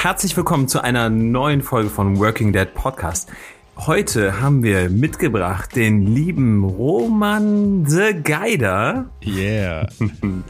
[0.00, 3.32] Herzlich willkommen zu einer neuen Folge von Working Dad Podcast.
[3.76, 9.10] Heute haben wir mitgebracht den lieben Roman the Geider.
[9.26, 9.88] Yeah.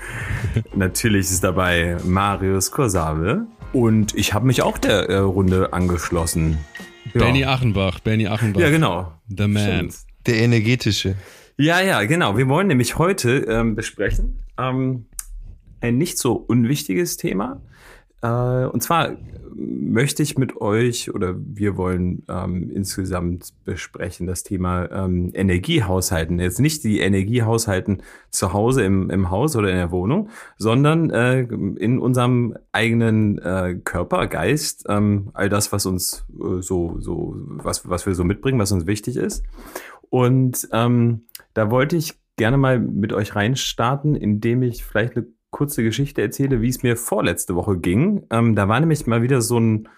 [0.75, 3.47] Natürlich ist dabei Marius Korsave.
[3.73, 6.59] Und ich habe mich auch der äh, Runde angeschlossen.
[7.15, 7.21] Ja.
[7.21, 8.61] Benny Achenbach, Benny Achenbach.
[8.61, 9.15] Ja, genau.
[9.35, 9.63] The man.
[9.63, 9.95] Stimmt.
[10.27, 11.15] Der energetische.
[11.57, 12.37] Ja, ja, genau.
[12.37, 15.07] Wir wollen nämlich heute ähm, besprechen ähm,
[15.81, 17.63] ein nicht so unwichtiges Thema.
[18.23, 19.17] Äh, und zwar
[19.59, 26.39] möchte ich mit euch oder wir wollen ähm, insgesamt besprechen das Thema ähm, Energiehaushalten.
[26.39, 31.41] Jetzt nicht die Energiehaushalten zu Hause im, im Haus oder in der Wohnung, sondern äh,
[31.41, 37.89] in unserem eigenen äh, Körper, Geist, ähm, all das, was uns äh, so, so, was,
[37.89, 39.45] was wir so mitbringen, was uns wichtig ist.
[40.11, 41.23] Und ähm,
[41.55, 46.61] da wollte ich gerne mal mit euch reinstarten, indem ich vielleicht eine kurze Geschichte erzähle,
[46.61, 48.27] wie es mir vorletzte Woche ging.
[48.31, 49.89] Ähm, da war nämlich mal wieder so ein,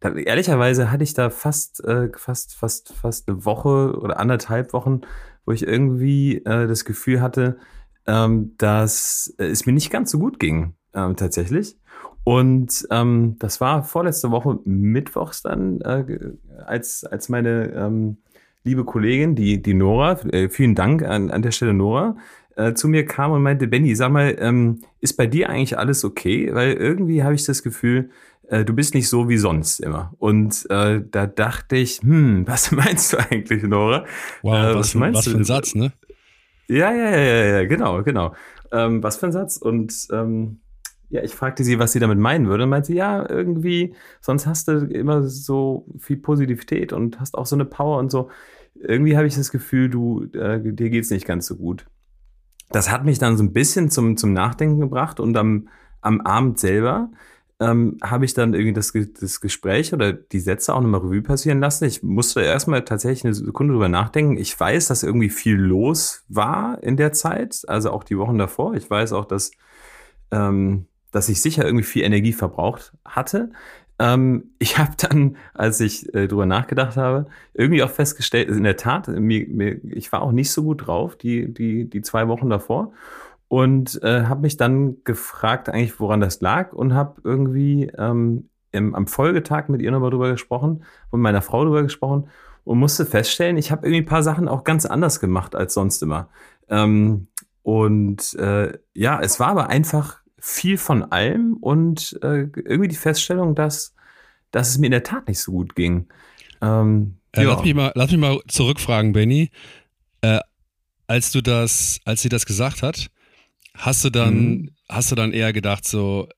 [0.00, 5.02] da, ehrlicherweise hatte ich da fast, äh, fast, fast, fast eine Woche oder anderthalb Wochen,
[5.44, 7.58] wo ich irgendwie äh, das Gefühl hatte,
[8.06, 11.76] ähm, dass es mir nicht ganz so gut ging, ähm, tatsächlich.
[12.24, 16.18] Und ähm, das war vorletzte Woche mittwochs dann, äh,
[16.64, 18.18] als, als meine ähm,
[18.64, 22.16] liebe Kollegin, die, die Nora, äh, vielen Dank an, an der Stelle Nora,
[22.56, 26.04] äh, zu mir kam und meinte, Benny, sag mal, ähm, ist bei dir eigentlich alles
[26.04, 26.54] okay?
[26.54, 28.10] Weil irgendwie habe ich das Gefühl,
[28.48, 30.12] äh, du bist nicht so wie sonst immer.
[30.18, 34.04] Und äh, da dachte ich, hm, was meinst du eigentlich, Nora?
[34.42, 35.30] Wow, äh, was, was, meinst was du?
[35.32, 35.92] für ein Satz, ne?
[36.68, 38.34] Ja, ja, ja, ja, ja genau, genau.
[38.70, 39.56] Ähm, was für ein Satz?
[39.56, 40.60] Und ähm,
[41.10, 42.64] ja, ich fragte sie, was sie damit meinen würde.
[42.64, 47.46] Und meinte sie, ja, irgendwie, sonst hast du immer so viel Positivität und hast auch
[47.46, 48.30] so eine Power und so.
[48.74, 51.86] Irgendwie habe ich das Gefühl, du, äh, dir geht's nicht ganz so gut
[52.72, 55.68] das hat mich dann so ein bisschen zum, zum Nachdenken gebracht und am,
[56.00, 57.10] am Abend selber
[57.62, 61.60] ähm, habe ich dann irgendwie das, das Gespräch oder die Sätze auch nochmal Revue passieren
[61.60, 61.84] lassen.
[61.84, 64.36] Ich musste erstmal tatsächlich eine Sekunde drüber nachdenken.
[64.36, 68.74] Ich weiß, dass irgendwie viel los war in der Zeit, also auch die Wochen davor.
[68.74, 69.52] Ich weiß auch, dass,
[70.32, 73.50] ähm, dass ich sicher irgendwie viel Energie verbraucht hatte.
[74.02, 78.76] Ähm, ich habe dann, als ich äh, drüber nachgedacht habe, irgendwie auch festgestellt, in der
[78.76, 82.50] Tat, mir, mir, ich war auch nicht so gut drauf, die, die, die zwei Wochen
[82.50, 82.92] davor.
[83.46, 88.94] Und äh, habe mich dann gefragt, eigentlich, woran das lag, und habe irgendwie ähm, im,
[88.94, 92.28] am Folgetag mit ihr nochmal drüber gesprochen und meiner Frau drüber gesprochen
[92.64, 96.02] und musste feststellen, ich habe irgendwie ein paar Sachen auch ganz anders gemacht als sonst
[96.02, 96.28] immer.
[96.68, 97.28] Ähm,
[97.62, 103.54] und äh, ja, es war aber einfach viel von allem und äh, irgendwie die Feststellung,
[103.54, 103.94] dass,
[104.50, 106.08] dass es mir in der Tat nicht so gut ging.
[106.60, 109.50] Ähm, äh, lass, mich mal, lass mich mal zurückfragen, Benny.
[110.20, 110.40] Äh,
[111.06, 113.08] als du das, als sie das gesagt hat,
[113.74, 114.70] hast du dann, mhm.
[114.88, 116.28] hast du dann eher gedacht so,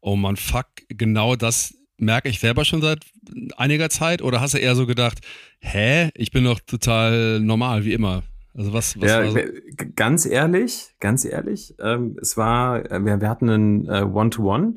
[0.00, 3.04] oh man, fuck, genau das merke ich selber schon seit
[3.56, 4.20] einiger Zeit?
[4.20, 5.20] Oder hast du eher so gedacht,
[5.60, 8.24] hä, ich bin doch total normal, wie immer?
[8.56, 9.38] Also was, was ja, so?
[9.96, 14.76] ganz ehrlich, ganz ehrlich, ähm, es war, äh, wir, wir hatten ein äh, One-to-One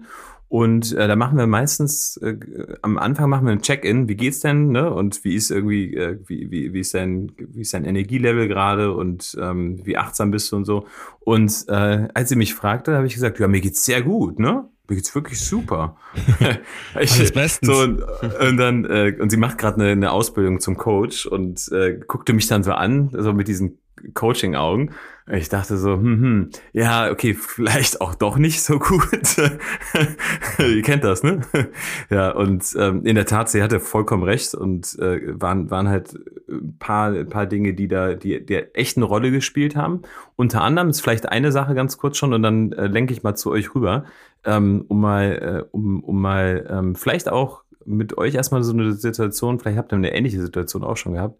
[0.50, 2.38] und äh, da machen wir meistens äh,
[2.82, 4.92] am Anfang machen wir ein Check-in, wie geht's denn, ne?
[4.94, 8.94] Und wie ist irgendwie, äh, wie, wie, wie ist dein, wie ist dein Energielevel gerade
[8.94, 10.88] und ähm, wie achtsam bist du und so.
[11.20, 14.70] Und äh, als sie mich fragte, habe ich gesagt, ja, mir geht's sehr gut, ne?
[14.88, 15.98] Mir geht's wirklich super.
[17.00, 17.68] ich, Alles bestens.
[17.68, 21.70] So, und, und dann, äh, und sie macht gerade eine, eine Ausbildung zum Coach und
[21.72, 23.80] äh, guckte mich dann so an, so mit diesen
[24.14, 24.92] Coaching-Augen.
[25.30, 29.38] Ich dachte so, hm, hm, ja, okay, vielleicht auch doch nicht so gut.
[30.60, 31.42] Ihr kennt das, ne?
[32.10, 36.18] ja, und ähm, in der Tat, sie hatte vollkommen recht und äh, waren, waren halt
[36.48, 40.04] ein paar, ein paar Dinge, die da, die, die echt eine Rolle gespielt haben.
[40.38, 43.36] Unter anderem ist vielleicht eine Sache ganz kurz schon und dann äh, lenke ich mal
[43.36, 44.06] zu euch rüber,
[44.46, 48.94] ähm, um mal, äh, um, um mal ähm, vielleicht auch mit euch erstmal so eine
[48.94, 51.40] Situation, vielleicht habt ihr eine ähnliche Situation auch schon gehabt,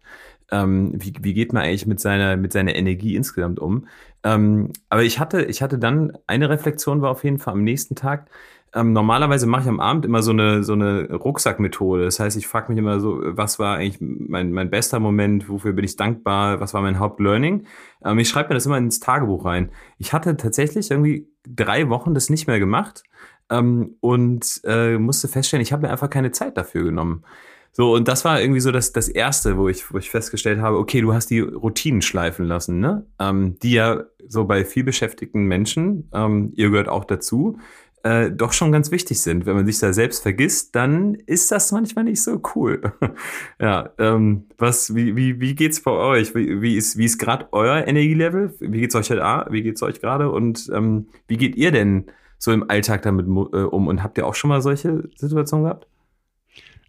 [0.50, 3.86] ähm, wie, wie geht man eigentlich mit seiner, mit seiner Energie insgesamt um?
[4.24, 7.94] Ähm, aber ich hatte, ich hatte dann, eine Reflexion war auf jeden Fall am nächsten
[7.94, 8.30] Tag,
[8.74, 12.04] ähm, normalerweise mache ich am Abend immer so eine, so eine Rucksackmethode.
[12.04, 15.72] Das heißt, ich frage mich immer so, was war eigentlich mein, mein bester Moment, wofür
[15.72, 17.64] bin ich dankbar, was war mein Hauptlearning?
[18.04, 19.70] Ähm, ich schreibe mir das immer ins Tagebuch rein.
[19.98, 23.02] Ich hatte tatsächlich irgendwie drei Wochen das nicht mehr gemacht
[23.50, 27.24] ähm, und äh, musste feststellen, ich habe mir einfach keine Zeit dafür genommen.
[27.72, 30.78] So, und das war irgendwie so das, das Erste, wo ich, wo ich festgestellt habe,
[30.78, 33.06] okay, du hast die Routinen schleifen lassen, ne?
[33.20, 37.58] Ähm, die ja so bei vielbeschäftigten Menschen, ähm, ihr gehört auch dazu,
[38.02, 39.46] äh, doch schon ganz wichtig sind.
[39.46, 42.92] Wenn man sich da selbst vergisst, dann ist das manchmal nicht so cool.
[43.60, 46.34] ja, ähm, was, wie, wie, wie geht's bei euch?
[46.34, 48.54] Wie, wie ist, wie ist gerade euer Energielevel?
[48.60, 50.30] Wie geht's euch halt, wie geht's euch gerade?
[50.30, 52.06] Und ähm, wie geht ihr denn
[52.38, 53.88] so im Alltag damit äh, um?
[53.88, 55.86] Und habt ihr auch schon mal solche Situationen gehabt?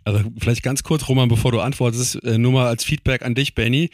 [0.05, 3.53] Also vielleicht ganz kurz, Roman, bevor du antwortest, äh, nur mal als Feedback an dich,
[3.55, 3.89] Benny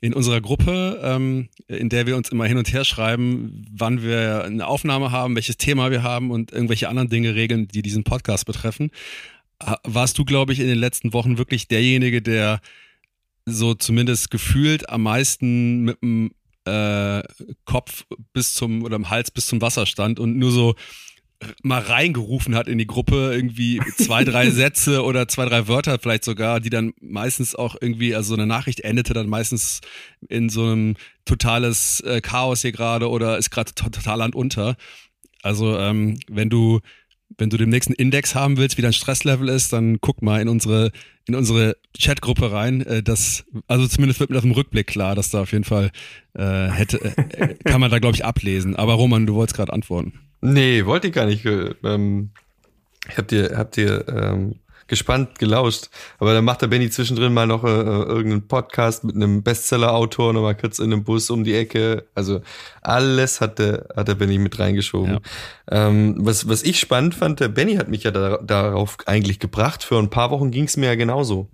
[0.00, 4.44] in unserer Gruppe, ähm, in der wir uns immer hin und her schreiben, wann wir
[4.44, 8.46] eine Aufnahme haben, welches Thema wir haben und irgendwelche anderen Dinge regeln, die diesen Podcast
[8.46, 8.90] betreffen,
[9.84, 12.60] warst du, glaube ich, in den letzten Wochen wirklich derjenige, der
[13.46, 16.32] so zumindest gefühlt am meisten mit dem
[16.66, 17.22] äh,
[17.64, 20.74] Kopf bis zum oder im Hals bis zum Wasser stand und nur so
[21.62, 26.24] mal reingerufen hat in die Gruppe, irgendwie zwei, drei Sätze oder zwei, drei Wörter vielleicht
[26.24, 29.80] sogar, die dann meistens auch irgendwie, also so eine Nachricht endete dann meistens
[30.28, 34.76] in so einem totales äh, Chaos hier gerade oder ist gerade total Land unter.
[35.42, 36.80] Also ähm, wenn du
[37.38, 40.48] wenn du den nächsten Index haben willst, wie dein Stresslevel ist, dann guck mal in
[40.48, 40.92] unsere
[41.26, 42.82] in unsere Chatgruppe rein.
[42.82, 45.90] Äh, das also zumindest wird mir das im Rückblick klar, dass da auf jeden Fall
[46.34, 48.76] äh, hätte äh, kann man da glaube ich ablesen.
[48.76, 50.20] Aber Roman, du wolltest gerade antworten.
[50.40, 51.44] Nee, wollte ich gar nicht.
[51.44, 52.30] Ähm,
[53.08, 54.56] ich hab dir, hab dir ähm,
[54.86, 55.88] gespannt gelauscht.
[56.18, 60.42] Aber dann macht der Benny zwischendrin mal noch äh, irgendeinen Podcast mit einem Bestseller-Autor noch
[60.42, 62.06] mal kurz in einem Bus um die Ecke.
[62.14, 62.40] Also
[62.82, 65.14] alles hat der, hat der Benny mit reingeschoben.
[65.14, 65.88] Ja.
[65.88, 69.82] Ähm, was, was ich spannend fand, der Benny hat mich ja da, darauf eigentlich gebracht.
[69.82, 71.48] Für ein paar Wochen ging es mir ja genauso.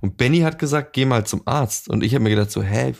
[0.00, 1.88] Und Benny hat gesagt, geh mal zum Arzt.
[1.88, 2.94] Und ich habe mir gedacht so, hä,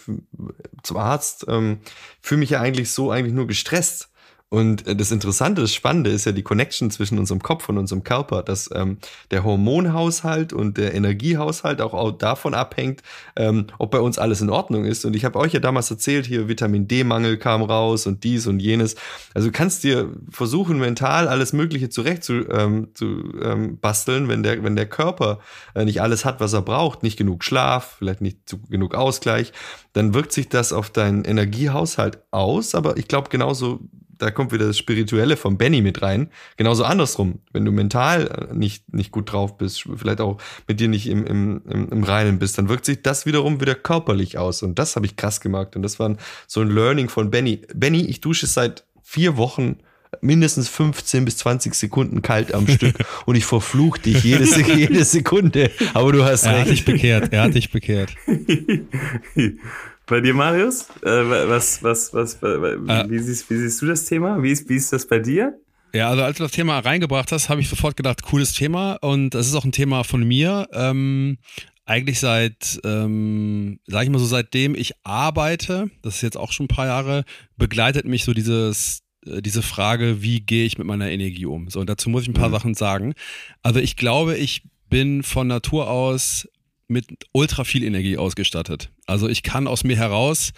[0.83, 1.79] zum Arzt ähm,
[2.21, 4.11] fühle mich ja eigentlich so eigentlich nur gestresst.
[4.51, 8.03] Und äh, das Interessante, das Spannende ist ja die Connection zwischen unserem Kopf und unserem
[8.03, 8.99] Körper, dass ähm,
[9.31, 13.03] der Hormonhaushalt und der Energiehaushalt auch, auch davon abhängt,
[13.37, 15.05] ähm, ob bei uns alles in Ordnung ist.
[15.05, 18.61] Und ich habe euch ja damals erzählt, hier Vitamin D-Mangel kam raus und dies und
[18.61, 18.97] jenes.
[19.35, 24.43] Also du kannst dir versuchen, mental alles Mögliche zurecht zu, ähm, zu ähm, basteln, wenn
[24.43, 25.41] der, wenn der Körper
[25.75, 29.53] äh, nicht alles hat, was er braucht, nicht genug Schlaf, vielleicht nicht zu, genug Ausgleich,
[29.93, 32.75] dann wirkt sich das auf deinen Energiehaushalt aus.
[32.75, 33.81] Aber ich glaube genauso
[34.19, 36.31] da kommt wieder das Spirituelle von Benny mit rein.
[36.57, 37.41] Genauso andersrum.
[37.53, 41.25] Wenn du mental äh, nicht, nicht gut drauf bist, vielleicht auch mit dir nicht im,
[41.27, 44.63] im, im, im Reinen bist, dann wirkt sich das wiederum wieder körperlich aus.
[44.63, 45.77] Und das habe ich krass gemacht.
[45.77, 46.17] Und das war
[46.47, 47.63] so ein Learning von Benny.
[47.75, 49.77] Benny, ich dusche seit vier Wochen
[50.21, 54.45] mindestens 15 bis 20 Sekunden kalt am Stück und ich verfluch dich jede,
[54.75, 55.71] jede Sekunde.
[55.95, 56.59] Aber du hast er recht.
[56.59, 57.33] Er hat dich bekehrt.
[57.33, 58.11] Er hat dich bekehrt.
[60.09, 60.89] Bei dir, Marius?
[61.03, 61.09] Äh,
[61.49, 64.43] was, was, was, äh, wie, siehst, wie siehst du das Thema?
[64.43, 65.59] Wie ist, wie ist das bei dir?
[65.95, 69.31] Ja, also als du das Thema reingebracht hast, habe ich sofort gedacht, cooles Thema und
[69.31, 70.67] das ist auch ein Thema von mir.
[70.73, 71.39] Ähm,
[71.85, 76.65] eigentlich seit, ähm, sag ich mal so, seitdem ich arbeite, das ist jetzt auch schon
[76.65, 77.25] ein paar Jahre,
[77.57, 81.69] begleitet mich so dieses äh, diese Frage, wie gehe ich mit meiner Energie um?
[81.69, 82.55] So, und dazu muss ich ein paar mhm.
[82.55, 83.15] Sachen sagen.
[83.63, 86.49] Also ich glaube, ich bin von Natur aus
[86.89, 88.91] mit ultra viel Energie ausgestattet.
[89.07, 90.53] Also ich kann aus mir heraus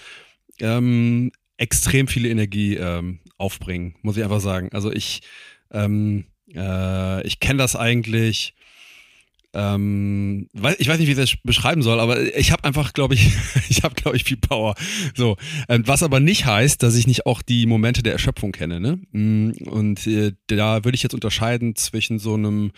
[0.60, 4.70] ähm, extrem viel Energie ähm, aufbringen, muss ich einfach sagen.
[4.72, 5.20] Also ich,
[5.70, 6.24] ähm,
[6.54, 8.54] äh, ich kenne das eigentlich.
[9.52, 13.32] Ähm, ich weiß nicht, wie ich das beschreiben soll, aber ich habe einfach, glaube ich,
[13.68, 14.74] ich habe, glaube ich, viel Power.
[15.14, 15.36] So,
[15.68, 18.78] ähm, was aber nicht heißt, dass ich nicht auch die Momente der Erschöpfung kenne.
[18.78, 19.00] Ne?
[19.10, 22.70] Mm, und äh, da würde ich jetzt unterscheiden zwischen so einem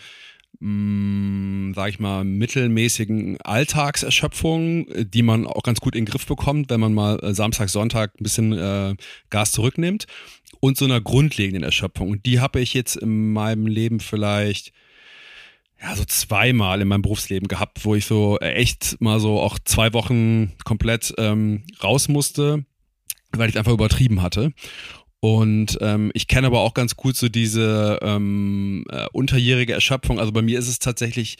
[0.59, 6.25] mh, mm, sag ich mal, mittelmäßigen Alltagserschöpfung, die man auch ganz gut in den Griff
[6.25, 8.95] bekommt, wenn man mal äh, Samstag, Sonntag ein bisschen äh,
[9.29, 10.05] Gas zurücknimmt
[10.59, 12.09] und so einer grundlegenden Erschöpfung.
[12.09, 14.71] Und die habe ich jetzt in meinem Leben vielleicht
[15.81, 19.91] ja, so zweimal in meinem Berufsleben gehabt, wo ich so echt mal so auch zwei
[19.93, 22.63] Wochen komplett ähm, raus musste,
[23.31, 24.53] weil ich einfach übertrieben hatte.
[25.23, 30.19] Und ähm, ich kenne aber auch ganz gut so diese ähm, äh, unterjährige Erschöpfung.
[30.19, 31.37] Also bei mir ist es tatsächlich,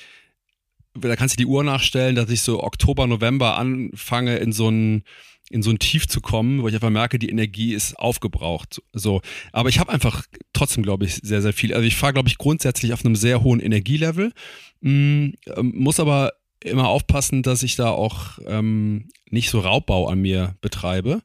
[0.94, 5.04] da kannst du die Uhr nachstellen, dass ich so Oktober, November anfange, in so ein
[5.50, 8.82] in so ein Tief zu kommen, wo ich einfach merke, die Energie ist aufgebraucht.
[8.94, 9.22] So,
[9.52, 10.24] aber ich habe einfach
[10.54, 11.74] trotzdem, glaube ich, sehr, sehr viel.
[11.74, 14.32] Also ich fahre, glaube ich, grundsätzlich auf einem sehr hohen Energielevel,
[14.80, 16.32] mm, muss aber
[16.64, 21.22] immer aufpassen, dass ich da auch ähm, nicht so Raubbau an mir betreibe.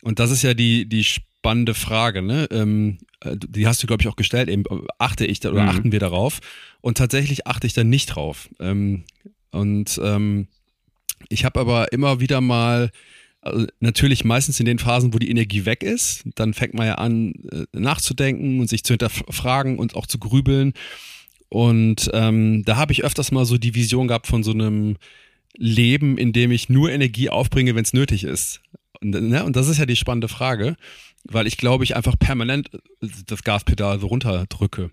[0.00, 1.04] Und das ist ja die, die
[1.40, 2.46] spannende Frage, ne?
[2.50, 4.50] Ähm, äh, die hast du, glaube ich, auch gestellt.
[4.50, 4.64] Eben
[4.98, 5.68] achte ich da oder mhm.
[5.70, 6.40] achten wir darauf?
[6.82, 8.50] Und tatsächlich achte ich da nicht drauf.
[8.60, 9.04] Ähm,
[9.50, 10.48] und ähm,
[11.28, 12.90] ich habe aber immer wieder mal
[13.40, 16.24] Also natürlich meistens in den Phasen, wo die Energie weg ist.
[16.34, 20.74] Dann fängt man ja an, äh, nachzudenken und sich zu hinterfragen und auch zu grübeln.
[21.48, 24.98] Und ähm, da habe ich öfters mal so die Vision gehabt von so einem
[25.56, 28.60] Leben, in dem ich nur Energie aufbringe, wenn es nötig ist.
[29.00, 29.44] Und, ne?
[29.44, 30.76] und das ist ja die spannende Frage,
[31.24, 32.70] weil ich glaube, ich einfach permanent
[33.26, 34.90] das Gaspedal so runterdrücke.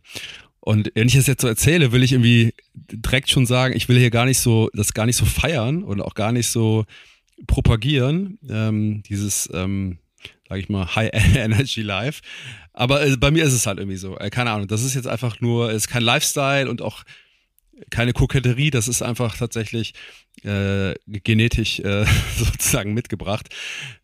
[0.59, 3.97] Und wenn ich das jetzt so erzähle, will ich irgendwie direkt schon sagen, ich will
[3.97, 6.85] hier gar nicht so, das gar nicht so feiern und auch gar nicht so
[7.45, 9.99] propagieren, ähm, dieses, ähm,
[10.49, 12.21] sage ich mal, High Energy Life.
[12.73, 14.17] Aber äh, bei mir ist es halt irgendwie so.
[14.17, 17.03] Äh, keine Ahnung, das ist jetzt einfach nur, es ist kein Lifestyle und auch
[17.89, 19.93] keine Koketterie, das ist einfach tatsächlich
[20.43, 22.05] äh, genetisch äh,
[22.37, 23.49] sozusagen mitgebracht.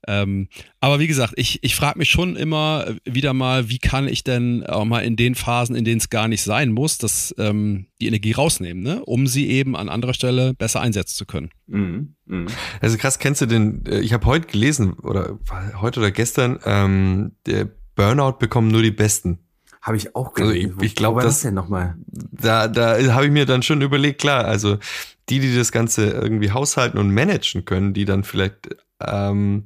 [0.07, 0.47] Ähm,
[0.79, 4.65] aber wie gesagt, ich, ich frage mich schon immer wieder mal, wie kann ich denn
[4.65, 8.07] auch mal in den Phasen, in denen es gar nicht sein muss, dass ähm, die
[8.07, 9.03] Energie rausnehmen, ne?
[9.05, 11.49] um sie eben an anderer Stelle besser einsetzen zu können.
[11.67, 12.15] Mhm.
[12.25, 12.47] Mhm.
[12.81, 15.39] Also krass, kennst du den, äh, ich habe heute gelesen, oder
[15.79, 19.39] heute oder gestern, ähm, der Burnout bekommen nur die Besten.
[19.83, 20.71] Habe ich auch gelesen.
[20.71, 21.95] Also ich, ich glaube, das denn nochmal.
[22.07, 24.77] Da, da habe ich mir dann schon überlegt, klar, also
[25.27, 28.69] die, die das Ganze irgendwie haushalten und managen können, die dann vielleicht
[29.01, 29.65] ähm,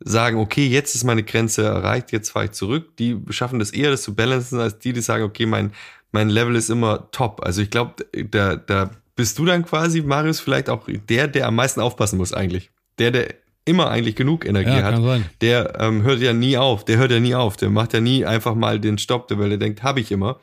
[0.00, 3.90] sagen, okay, jetzt ist meine Grenze erreicht, jetzt fahre ich zurück, die schaffen das eher,
[3.90, 5.72] das zu balancen, als die, die sagen, okay, mein,
[6.10, 7.44] mein Level ist immer top.
[7.44, 7.96] Also ich glaube,
[8.30, 12.32] da, da bist du dann quasi, Marius, vielleicht auch der, der am meisten aufpassen muss
[12.32, 12.70] eigentlich.
[12.98, 16.96] Der, der immer eigentlich genug Energie ja, hat, der ähm, hört ja nie auf, der
[16.96, 19.82] hört ja nie auf, der macht ja nie einfach mal den Stopp, weil er denkt,
[19.82, 20.40] habe ich immer.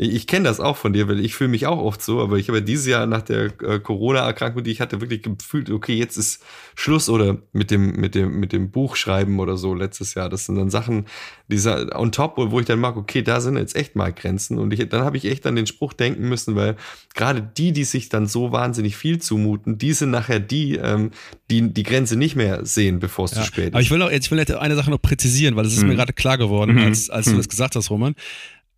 [0.00, 2.38] Ich, ich kenne das auch von dir, weil ich fühle mich auch oft so, aber
[2.38, 6.16] ich habe dieses Jahr nach der äh, Corona-Erkrankung, die ich hatte, wirklich gefühlt, okay, jetzt
[6.16, 6.42] ist
[6.74, 10.30] Schluss oder mit dem, mit dem, mit dem Buchschreiben oder so letztes Jahr.
[10.30, 11.04] Das sind dann Sachen,
[11.48, 14.58] dieser on top, wo ich dann mag, okay, da sind jetzt echt mal Grenzen.
[14.58, 16.76] Und ich, dann habe ich echt an den Spruch denken müssen, weil
[17.14, 21.10] gerade die, die sich dann so wahnsinnig viel zumuten, die sind nachher die, ähm,
[21.50, 23.74] die die Grenze nicht mehr sehen, bevor es ja, zu spät ist.
[23.74, 25.88] Aber ich will noch, jetzt, ich will eine Sache noch präzisieren, weil es ist hm.
[25.88, 26.86] mir gerade klar geworden, hm.
[26.86, 27.34] als, als hm.
[27.34, 28.14] du das gesagt hast, Roman.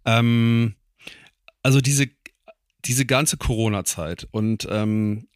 [0.05, 0.75] Ähm,
[1.63, 2.07] also diese,
[2.85, 5.29] diese ganze Corona-Zeit und ähm,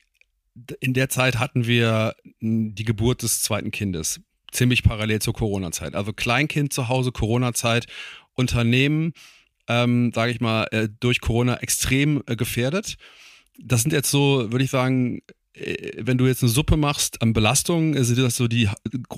[0.80, 4.20] in der Zeit hatten wir die Geburt des zweiten Kindes,
[4.52, 5.94] ziemlich parallel zur Corona-Zeit.
[5.94, 7.86] Also Kleinkind zu Hause, Corona-Zeit,
[8.34, 9.12] Unternehmen,
[9.68, 12.96] ähm, sage ich mal, äh, durch Corona extrem äh, gefährdet.
[13.58, 15.20] Das sind jetzt so, würde ich sagen,
[15.54, 18.68] äh, wenn du jetzt eine Suppe machst an Belastungen, äh, sind das so die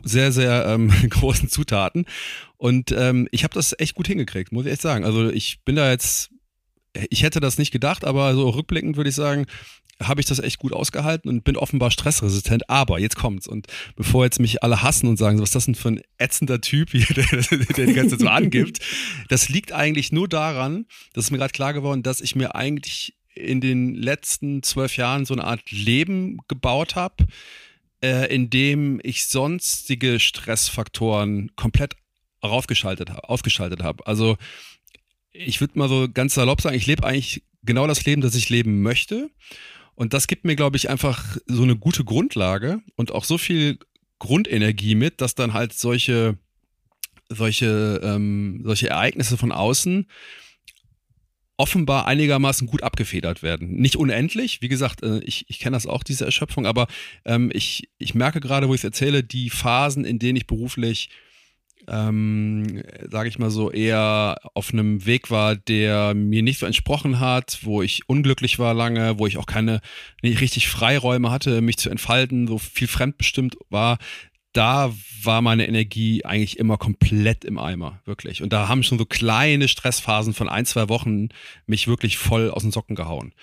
[0.05, 2.07] sehr, sehr ähm, großen Zutaten.
[2.57, 5.05] Und ähm, ich habe das echt gut hingekriegt, muss ich echt sagen.
[5.05, 6.31] Also ich bin da jetzt
[7.11, 9.47] ich hätte das nicht gedacht, aber so rückblickend würde ich sagen,
[10.03, 12.71] habe ich das echt gut ausgehalten und bin offenbar stressresistent.
[12.71, 13.47] Aber jetzt kommt's.
[13.47, 16.61] Und bevor jetzt mich alle hassen und sagen, was ist das denn für ein ätzender
[16.61, 18.79] Typ, hier, der, der die ganze Zeit so angibt,
[19.29, 23.17] das liegt eigentlich nur daran, das ist mir gerade klar geworden, dass ich mir eigentlich
[23.35, 27.27] in den letzten zwölf Jahren so eine Art Leben gebaut habe,
[28.03, 31.95] äh, in dem ich sonstige Stressfaktoren komplett
[32.41, 34.07] aufgeschaltet, ausgeschaltet habe.
[34.07, 34.37] Also
[35.33, 38.49] ich würde mal so ganz salopp sagen, ich lebe eigentlich genau das Leben, das ich
[38.49, 39.31] leben möchte.
[39.95, 43.79] Und das gibt mir, glaube ich, einfach so eine gute Grundlage und auch so viel
[44.19, 46.39] Grundenergie mit, dass dann halt solche,
[47.29, 50.07] solche, ähm, solche Ereignisse von außen
[51.57, 53.75] offenbar einigermaßen gut abgefedert werden.
[53.75, 56.87] Nicht unendlich, wie gesagt, äh, ich, ich kenne das auch, diese Erschöpfung, aber
[57.25, 61.11] ähm, ich, ich merke gerade, wo ich es erzähle, die Phasen, in denen ich beruflich
[61.89, 67.21] ähm, sage ich mal so, eher auf einem Weg war, der mir nicht so entsprochen
[67.21, 69.81] hat, wo ich unglücklich war lange, wo ich auch keine
[70.23, 73.99] nicht richtig Freiräume hatte, mich zu entfalten, so viel fremdbestimmt war,
[74.53, 74.93] da
[75.23, 78.43] war meine Energie eigentlich immer komplett im Eimer, wirklich.
[78.43, 81.29] Und da haben schon so kleine Stressphasen von ein, zwei Wochen
[81.67, 83.35] mich wirklich voll aus den Socken gehauen.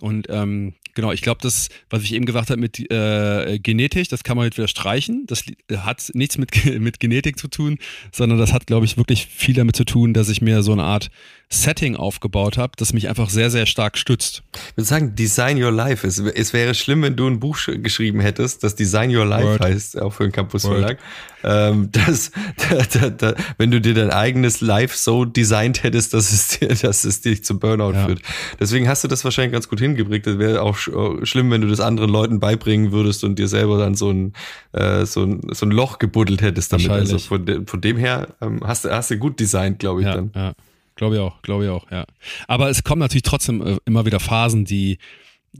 [0.00, 4.24] Und ähm, genau, ich glaube, das, was ich eben gesagt habe mit äh, Genetik, das
[4.24, 5.24] kann man jetzt wieder streichen.
[5.26, 5.44] Das
[5.76, 7.78] hat nichts mit, mit Genetik zu tun,
[8.12, 10.84] sondern das hat, glaube ich, wirklich viel damit zu tun, dass ich mir so eine
[10.84, 11.10] Art
[11.50, 14.42] Setting aufgebaut habe, das mich einfach sehr, sehr stark stützt.
[14.52, 16.06] Ich würde sagen, Design Your Life.
[16.06, 19.60] Es, es wäre schlimm, wenn du ein Buch geschrieben hättest, das Design Your Life Word.
[19.62, 20.62] heißt, auch für den Campus.
[20.62, 20.98] Verlag.
[21.42, 22.32] Ähm, das,
[22.68, 26.68] da, da, da, wenn du dir dein eigenes Life so designt hättest, dass es, dir,
[26.82, 28.04] dass es dich zum Burnout ja.
[28.04, 28.20] führt.
[28.60, 30.26] Deswegen hast du das wahrscheinlich ganz gut hingekriegt.
[30.26, 33.94] Das wäre auch schlimm, wenn du das anderen Leuten beibringen würdest und dir selber dann
[33.94, 34.34] so ein,
[34.72, 36.90] äh, so ein, so ein Loch gebuddelt hättest damit.
[36.90, 40.06] Also von, de, von dem her ähm, hast, du hast du gut designt, glaube ich,
[40.06, 40.30] ja, dann.
[40.34, 40.52] Ja.
[40.98, 42.04] Glaube ich auch, glaube ich auch, ja.
[42.48, 44.98] Aber es kommen natürlich trotzdem äh, immer wieder Phasen, die,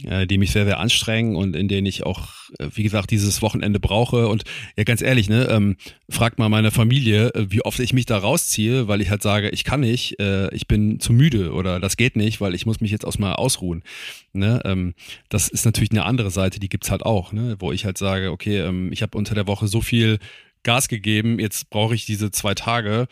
[0.02, 3.40] äh, die mich sehr, sehr anstrengen und in denen ich auch, äh, wie gesagt, dieses
[3.40, 4.26] Wochenende brauche.
[4.26, 4.42] Und
[4.76, 5.76] ja, ganz ehrlich, ne, ähm,
[6.10, 9.50] fragt mal meine Familie, äh, wie oft ich mich da rausziehe, weil ich halt sage,
[9.50, 12.80] ich kann nicht, äh, ich bin zu müde oder das geht nicht, weil ich muss
[12.80, 13.84] mich jetzt auch mal ausruhen.
[14.32, 14.60] Ne?
[14.64, 14.94] Ähm,
[15.28, 17.54] das ist natürlich eine andere Seite, die gibt's halt auch, ne?
[17.60, 20.18] wo ich halt sage, okay, ähm, ich habe unter der Woche so viel
[20.64, 23.06] Gas gegeben, jetzt brauche ich diese zwei Tage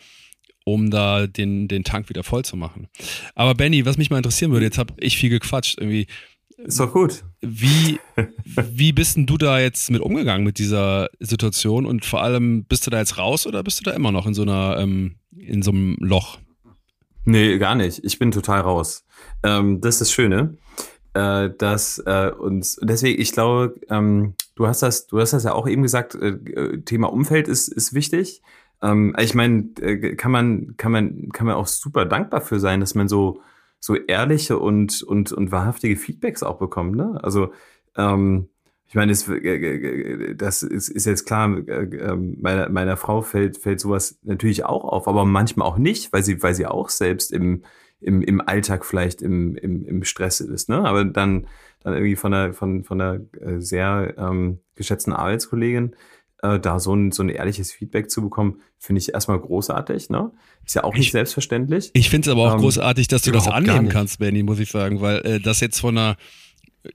[0.67, 2.87] um da den, den Tank wieder voll zu machen.
[3.35, 6.07] Aber Benny, was mich mal interessieren würde, jetzt habe ich viel gequatscht, irgendwie,
[6.57, 7.23] ist doch gut.
[7.39, 7.99] Wie,
[8.55, 12.85] wie bist denn du da jetzt mit umgegangen mit dieser Situation und vor allem bist
[12.85, 15.61] du da jetzt raus oder bist du da immer noch in so einer, ähm, in
[15.61, 16.39] so einem Loch?
[17.23, 18.03] Nee, gar nicht.
[18.03, 19.05] Ich bin total raus.
[19.43, 20.57] Ähm, das ist das Schöne.
[21.13, 25.53] Äh, dass äh, uns deswegen, ich glaube, ähm, du hast das, du hast das ja
[25.53, 28.41] auch eben gesagt, äh, Thema Umfeld ist, ist wichtig.
[28.81, 32.79] Ähm, ich meine, äh, kann man, kann man, kann man auch super dankbar für sein,
[32.79, 33.41] dass man so
[33.79, 36.95] so ehrliche und, und, und wahrhaftige Feedbacks auch bekommen.
[36.95, 37.19] Ne?
[37.21, 37.53] Also
[37.95, 38.49] ähm,
[38.87, 43.57] ich meine, das, äh, das ist, ist jetzt klar, äh, ähm, meiner, meiner Frau fällt,
[43.57, 47.31] fällt sowas natürlich auch auf, aber manchmal auch nicht, weil sie, weil sie auch selbst
[47.31, 47.63] im,
[47.99, 50.69] im, im Alltag vielleicht im, im, im Stress ist.
[50.69, 50.77] Ne?
[50.85, 51.47] Aber dann,
[51.81, 55.95] dann irgendwie von einer, von, von einer äh, sehr ähm, geschätzten Arbeitskollegin
[56.41, 60.09] äh, da so ein, so ein ehrliches Feedback zu bekommen, finde ich erstmal großartig.
[60.09, 60.31] Ne?
[60.65, 61.91] Ist ja auch nicht ich, selbstverständlich.
[61.93, 64.69] Ich finde es aber auch ähm, großartig, dass du das annehmen kannst, Benny, muss ich
[64.69, 66.17] sagen, weil äh, das jetzt von einer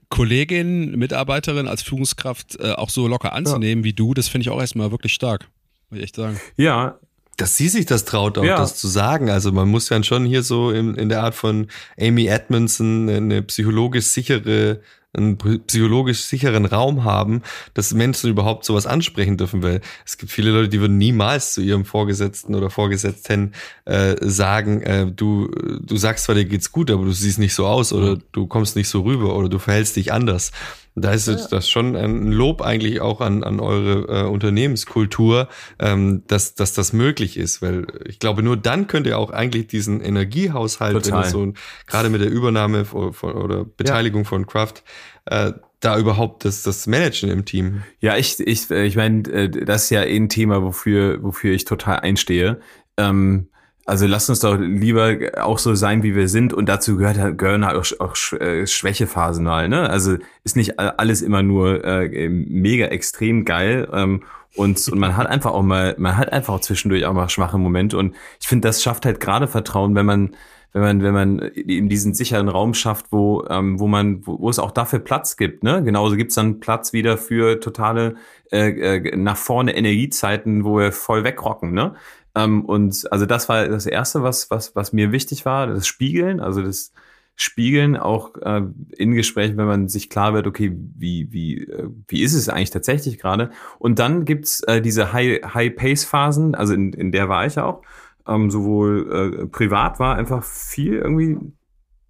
[0.09, 3.89] Kollegin, Mitarbeiterin als Führungskraft äh, auch so locker anzunehmen ja.
[3.89, 5.49] wie du, das finde ich auch erstmal wirklich stark,
[5.89, 6.39] muss ich echt sagen.
[6.57, 6.99] Ja,
[7.37, 8.57] dass sie sich das traut, auch ja.
[8.57, 9.29] das zu sagen.
[9.29, 11.67] Also man muss ja schon hier so in, in der Art von
[11.99, 14.81] Amy Edmondson eine psychologisch sichere
[15.15, 17.41] einen psychologisch sicheren Raum haben,
[17.73, 21.61] dass Menschen überhaupt sowas ansprechen dürfen, weil es gibt viele Leute, die würden niemals zu
[21.61, 23.53] ihrem Vorgesetzten oder Vorgesetzten
[23.85, 27.67] äh, sagen, äh, du, du sagst zwar, dir geht's gut, aber du siehst nicht so
[27.67, 30.51] aus oder du kommst nicht so rüber oder du verhältst dich anders.
[30.95, 31.35] Da ist ja.
[31.49, 35.47] das schon ein Lob eigentlich auch an, an eure äh, Unternehmenskultur,
[35.79, 39.67] ähm, dass, dass das möglich ist, weil ich glaube, nur dann könnt ihr auch eigentlich
[39.67, 41.53] diesen Energiehaushalt, so
[41.87, 44.29] gerade mit der Übernahme von, von, oder Beteiligung ja.
[44.29, 44.83] von Kraft,
[45.25, 47.83] äh, da überhaupt das, das Managen im Team?
[47.99, 51.65] Ja, ich, ich, ich meine, äh, das ist ja eh ein Thema, wofür, wofür ich
[51.65, 52.59] total einstehe.
[52.97, 53.47] Ähm,
[53.85, 56.53] also lasst uns doch lieber auch so sein, wie wir sind.
[56.53, 59.67] Und dazu gehört, gehören halt auch, auch äh, Schwächephasen mal.
[59.67, 59.89] Ne?
[59.89, 63.89] Also ist nicht alles immer nur äh, mega extrem geil.
[63.91, 64.23] Ähm,
[64.55, 67.57] und, und man hat einfach auch mal, man hat einfach auch zwischendurch auch mal schwache
[67.57, 67.97] Momente.
[67.97, 70.35] Und ich finde, das schafft halt gerade Vertrauen, wenn man,
[70.71, 74.49] wenn man, wenn man in diesen sicheren Raum schafft, wo, ähm, wo man, wo, wo
[74.49, 75.63] es auch dafür Platz gibt.
[75.63, 75.83] Ne?
[75.83, 78.15] Genauso gibt's dann Platz wieder für totale
[78.51, 81.73] äh, äh, nach vorne Energiezeiten, wo wir voll wegrocken.
[81.73, 81.95] Ne?
[82.35, 86.39] Ähm, und also das war das Erste, was, was, was mir wichtig war, das Spiegeln,
[86.39, 86.91] also das
[87.35, 92.21] Spiegeln auch äh, in Gesprächen, wenn man sich klar wird, okay, wie, wie, äh, wie
[92.21, 93.51] ist es eigentlich tatsächlich gerade?
[93.79, 97.81] Und dann gibt's äh, diese High-Pace-Phasen, High also in, in der war ich auch,
[98.27, 101.37] ähm, sowohl äh, privat war einfach viel irgendwie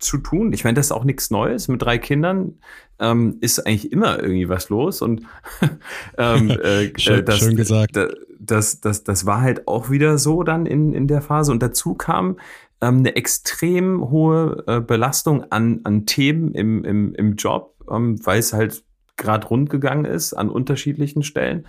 [0.03, 0.53] zu tun.
[0.53, 1.67] Ich meine, das ist auch nichts Neues.
[1.67, 2.59] Mit drei Kindern
[2.99, 5.01] ähm, ist eigentlich immer irgendwie was los.
[5.01, 5.25] Und
[6.17, 7.97] ähm, äh, schön, das, schön gesagt.
[8.39, 11.51] Das, das, das war halt auch wieder so dann in, in der Phase.
[11.51, 12.37] Und dazu kam
[12.81, 18.39] ähm, eine extrem hohe äh, Belastung an, an Themen im, im, im Job, ähm, weil
[18.39, 18.83] es halt
[19.15, 21.65] gerade rund gegangen ist an unterschiedlichen Stellen.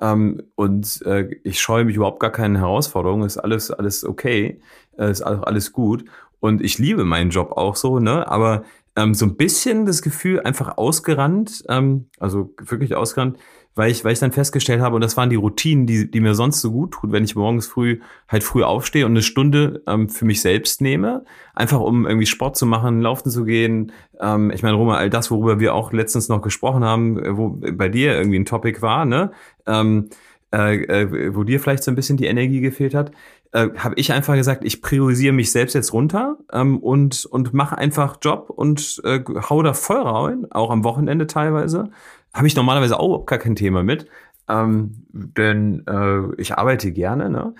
[0.00, 3.26] Ähm, und äh, ich scheue mich überhaupt gar keine Herausforderungen.
[3.26, 4.60] Ist alles, alles okay.
[4.98, 6.04] Äh, ist auch alles gut.
[6.40, 8.28] Und ich liebe meinen Job auch so, ne?
[8.28, 8.64] Aber
[8.96, 13.38] ähm, so ein bisschen das Gefühl einfach ausgerannt, ähm, also wirklich ausgerannt,
[13.74, 16.34] weil ich, weil ich dann festgestellt habe, und das waren die Routinen, die, die mir
[16.34, 20.08] sonst so gut tun, wenn ich morgens früh halt früh aufstehe und eine Stunde ähm,
[20.08, 23.92] für mich selbst nehme, einfach um irgendwie Sport zu machen, laufen zu gehen.
[24.18, 27.50] Ähm, ich meine, Roma, all das, worüber wir auch letztens noch gesprochen haben, äh, wo
[27.50, 29.30] bei dir irgendwie ein Topic war, ne?
[29.66, 30.08] Ähm,
[30.54, 33.10] äh, äh, wo dir vielleicht so ein bisschen die Energie gefehlt hat,
[33.56, 37.78] äh, habe ich einfach gesagt, ich priorisiere mich selbst jetzt runter ähm, und, und mache
[37.78, 41.88] einfach Job und äh, hau da voll rein, auch am Wochenende teilweise.
[42.34, 44.08] Habe ich normalerweise auch gar kein Thema mit,
[44.46, 47.54] ähm, denn äh, ich arbeite gerne, ne?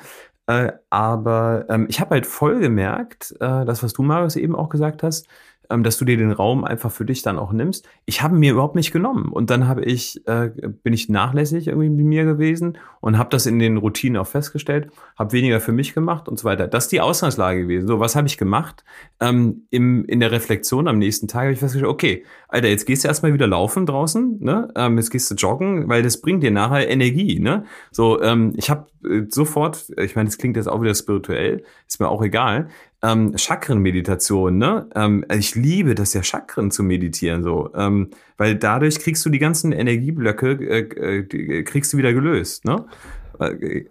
[0.46, 4.68] Äh, aber ähm, ich habe halt voll gemerkt, äh, das, was du, Marius, eben auch
[4.68, 5.26] gesagt hast,
[5.70, 7.88] ähm, dass du dir den Raum einfach für dich dann auch nimmst.
[8.05, 10.50] Ich habe mir überhaupt nicht genommen und dann habe ich äh,
[10.83, 14.90] bin ich nachlässig irgendwie mit mir gewesen und habe das in den Routinen auch festgestellt,
[15.18, 16.68] habe weniger für mich gemacht und so weiter.
[16.68, 17.87] Das ist die Ausgangslage gewesen.
[17.87, 18.85] So, was habe ich gemacht?
[19.20, 23.05] Ähm, im, in der Reflexion am nächsten Tag habe ich festgestellt, okay, Alter, jetzt gehst
[23.05, 24.68] du erstmal wieder laufen draußen, ne?
[24.76, 27.64] Ähm, jetzt gehst du joggen, weil das bringt dir nachher Energie, ne?
[27.90, 32.00] So, ähm, ich habe äh, sofort, ich meine, das klingt jetzt auch wieder spirituell, ist
[32.00, 32.68] mir auch egal,
[33.02, 34.88] ähm, Chakrenmeditation, ne?
[34.94, 39.38] Ähm, ich liebe das ja, Chakren zu meditieren, so, ähm, weil dadurch kriegst du die
[39.38, 42.85] ganzen Energieblöcke, äh, äh, kriegst du wieder gelöst, ne?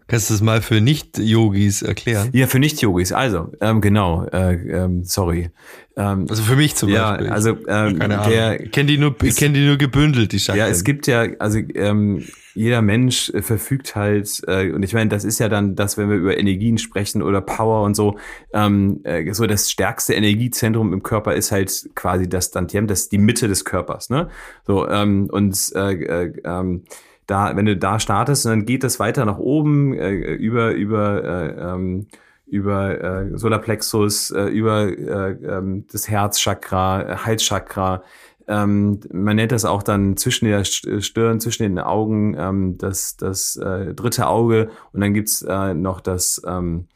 [0.07, 2.29] Kannst du das mal für Nicht-Yogis erklären?
[2.33, 3.11] Ja, für Nicht-Yogis.
[3.11, 5.49] Also, ähm, genau, äh, ähm, sorry.
[5.97, 7.27] Ähm, also für mich zum Beispiel.
[7.27, 8.29] Ja, also ähm, Keine Ahnung.
[8.29, 10.59] der ich kenne die nur, ich kenne die nur gebündelt, die Chakren.
[10.59, 15.09] Ja, es gibt ja, also ähm, jeder Mensch äh, verfügt halt, äh, und ich meine,
[15.09, 18.17] das ist ja dann das, wenn wir über Energien sprechen oder Power und so,
[18.53, 23.11] ähm, äh, so das stärkste Energiezentrum im Körper ist halt quasi das Dantiem, das ist
[23.11, 24.29] die Mitte des Körpers, ne?
[24.65, 26.83] So, ähm, und äh, äh, ähm,
[27.27, 31.73] da, wenn du da startest, dann geht das weiter nach oben äh, über über äh,
[31.73, 32.07] ähm,
[32.45, 38.03] über äh, Solarplexus, äh, über äh, ähm, das Herzchakra, äh, Halschakra.
[38.47, 43.55] Ähm, man nennt das auch dann zwischen der Stirn, zwischen den Augen, ähm, das, das
[43.55, 46.87] äh, dritte Auge und dann gibt's äh, noch das, ähm,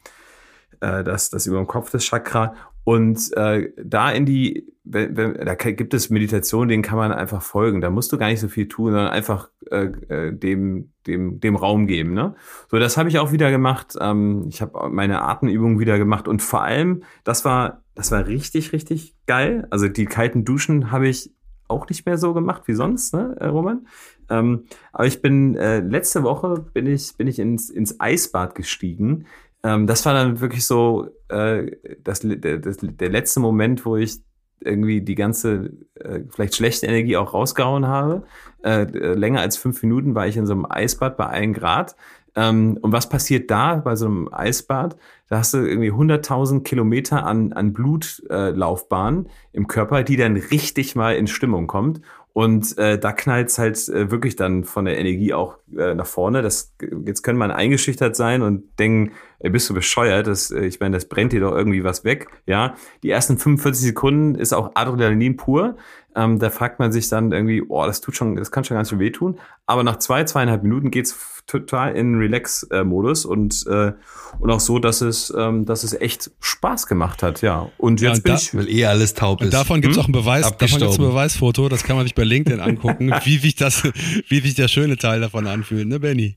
[0.80, 2.54] äh, das, das über dem Kopf das Chakra.
[2.84, 7.42] Und äh, da in die, wenn, wenn, da gibt es Meditationen, denen kann man einfach
[7.42, 7.80] folgen.
[7.80, 11.56] Da musst du gar nicht so viel tun, sondern einfach äh, äh, dem, dem, dem
[11.56, 12.12] Raum geben.
[12.12, 12.34] Ne?
[12.70, 13.96] So, das habe ich auch wieder gemacht.
[14.00, 18.72] Ähm, ich habe meine Atemübungen wieder gemacht und vor allem, das war, das war richtig,
[18.72, 19.66] richtig geil.
[19.70, 21.32] Also die kalten Duschen habe ich
[21.68, 23.86] auch nicht mehr so gemacht wie sonst, ne, äh, Roman?
[24.28, 29.26] Ähm, aber ich bin äh, letzte Woche bin ich bin ich ins ins Eisbad gestiegen
[29.62, 31.70] ähm, das war dann wirklich so äh,
[32.02, 34.20] das, das, der letzte Moment, wo ich
[34.60, 38.22] irgendwie die ganze äh, vielleicht schlechte Energie auch rausgehauen habe.
[38.62, 41.96] Äh, länger als fünf Minuten war ich in so einem Eisbad bei einem Grad.
[42.36, 44.96] Ähm, und was passiert da bei so einem Eisbad?
[45.28, 50.94] Da hast du irgendwie 100.000 Kilometer an, an Blutlaufbahn äh, im Körper, die dann richtig
[50.94, 52.00] mal in Stimmung kommt.
[52.32, 56.42] Und äh, da knallt's halt äh, wirklich dann von der Energie auch äh, nach vorne.
[56.42, 56.72] Das,
[57.04, 60.28] jetzt können man eingeschüchtert sein und denken, ey, bist du bescheuert?
[60.28, 62.28] Das, äh, ich meine, das brennt dir doch irgendwie was weg.
[62.46, 65.76] Ja, die ersten 45 Sekunden ist auch Adrenalin pur.
[66.16, 68.90] Ähm, da fragt man sich dann irgendwie, oh, das tut schon, das kann schon ganz
[68.90, 69.38] schön wehtun.
[69.66, 73.92] Aber nach zwei, zweieinhalb Minuten geht's total in Relax-Modus und, äh,
[74.38, 77.70] und auch so, dass es, ähm, dass es echt Spaß gemacht hat, ja.
[77.78, 78.54] Und jetzt ja, und bin da, ich.
[78.54, 79.46] Weil eh alles taub ist.
[79.46, 80.04] Und davon gibt's hm?
[80.04, 83.38] auch ein Beweis, davon gibt's ein Beweisfoto, das kann man sich bei LinkedIn angucken, wie
[83.38, 83.82] sich das,
[84.28, 86.36] wie sich der schöne Teil davon anfühlt, ne, Benny?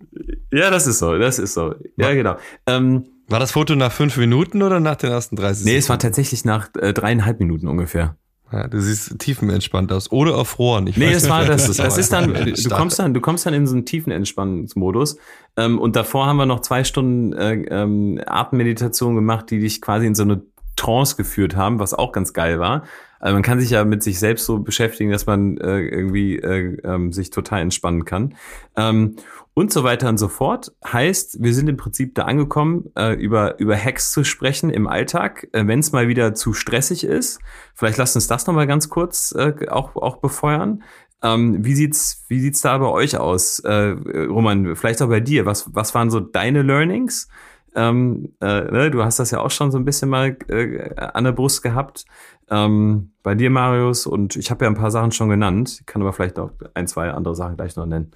[0.51, 1.75] Ja, das ist so, das ist so.
[1.97, 2.37] Ja, genau.
[2.67, 5.73] Ähm, war das Foto nach fünf Minuten oder nach den ersten 30 Sekunden?
[5.73, 8.17] Nee, es war tatsächlich nach äh, dreieinhalb Minuten ungefähr.
[8.53, 10.11] Ja, du siehst tiefenentspannt aus.
[10.11, 10.85] Oder erfroren.
[10.85, 11.65] Ich nee, das war das.
[11.65, 15.17] Das, das ist dann, du kommst dann, du kommst dann in so einen tiefenentspannungsmodus.
[15.57, 20.05] Ähm, und davor haben wir noch zwei Stunden äh, ähm, Atemmeditation gemacht, die dich quasi
[20.05, 20.43] in so eine
[20.75, 22.83] Trance geführt haben, was auch ganz geil war.
[23.19, 26.77] Also man kann sich ja mit sich selbst so beschäftigen, dass man äh, irgendwie äh,
[26.83, 28.35] ähm, sich total entspannen kann.
[28.75, 29.15] Ähm,
[29.53, 30.73] und so weiter und so fort.
[30.83, 35.47] Heißt, wir sind im Prinzip da angekommen, äh, über, über Hacks zu sprechen im Alltag,
[35.53, 37.39] äh, wenn es mal wieder zu stressig ist.
[37.75, 40.83] Vielleicht lasst uns das nochmal ganz kurz äh, auch, auch befeuern.
[41.21, 43.59] Ähm, wie sieht's, wie sieht's da bei euch aus?
[43.59, 43.95] Äh,
[44.27, 45.45] Roman, vielleicht auch bei dir.
[45.45, 47.29] Was, was waren so deine Learnings?
[47.75, 51.23] Ähm, äh, ne, du hast das ja auch schon so ein bisschen mal äh, an
[51.23, 52.05] der Brust gehabt.
[52.49, 56.01] Ähm, bei dir, Marius, und ich habe ja ein paar Sachen schon genannt, ich kann
[56.01, 58.11] aber vielleicht noch ein, zwei andere Sachen gleich noch nennen.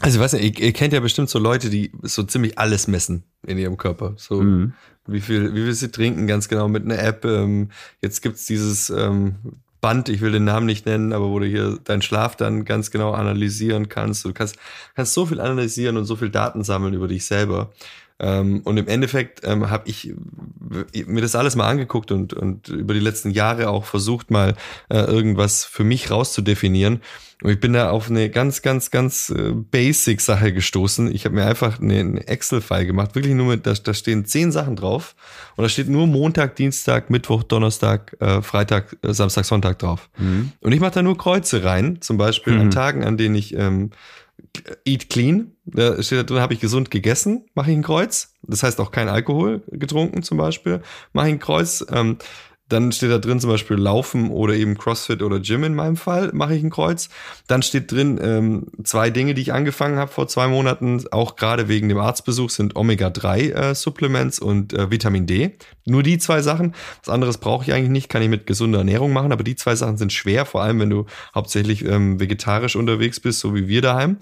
[0.00, 3.56] Also, was ihr, ihr kennt ja bestimmt so Leute, die so ziemlich alles messen in
[3.56, 4.12] ihrem Körper.
[4.16, 4.74] So, mhm.
[5.06, 7.24] wie viel, wie viel sie trinken, ganz genau mit einer App.
[7.24, 7.70] Ähm,
[8.02, 9.36] jetzt gibt's dieses ähm,
[9.80, 12.90] Band, ich will den Namen nicht nennen, aber wo du hier deinen Schlaf dann ganz
[12.90, 14.24] genau analysieren kannst.
[14.24, 14.56] Du kannst,
[14.94, 17.72] kannst so viel analysieren und so viel Daten sammeln über dich selber.
[18.18, 20.14] Ähm, und im Endeffekt ähm, habe ich
[21.06, 24.54] mir das alles mal angeguckt und, und über die letzten Jahre auch versucht, mal
[24.88, 27.02] äh, irgendwas für mich rauszudefinieren.
[27.42, 31.14] Und ich bin da auf eine ganz, ganz, ganz äh, basic Sache gestoßen.
[31.14, 34.76] Ich habe mir einfach einen Excel-File gemacht, wirklich nur mit, da, da stehen zehn Sachen
[34.76, 35.14] drauf.
[35.56, 40.08] Und da steht nur Montag, Dienstag, Mittwoch, Donnerstag, äh, Freitag, äh, Samstag, Sonntag drauf.
[40.16, 40.52] Mhm.
[40.60, 42.60] Und ich mache da nur Kreuze rein, zum Beispiel mhm.
[42.60, 43.90] an Tagen, an denen ich ähm,
[44.86, 48.34] Eat Clean, da steht da drin, habe ich gesund gegessen, mache ich ein Kreuz.
[48.42, 50.80] Das heißt auch kein Alkohol getrunken zum Beispiel,
[51.12, 51.84] mache ich ein Kreuz.
[51.90, 52.18] Ähm,
[52.68, 56.30] dann steht da drin zum Beispiel Laufen oder eben CrossFit oder Gym in meinem Fall,
[56.32, 57.08] mache ich ein Kreuz.
[57.46, 61.68] Dann steht drin ähm, zwei Dinge, die ich angefangen habe vor zwei Monaten, auch gerade
[61.68, 65.56] wegen dem Arztbesuch, sind Omega-3-Supplements äh, und äh, Vitamin D.
[65.84, 66.74] Nur die zwei Sachen.
[67.04, 69.76] Was anderes brauche ich eigentlich nicht, kann ich mit gesunder Ernährung machen, aber die zwei
[69.76, 73.82] Sachen sind schwer, vor allem wenn du hauptsächlich ähm, vegetarisch unterwegs bist, so wie wir
[73.82, 74.16] daheim.